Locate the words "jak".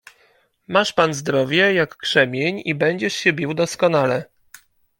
1.73-1.97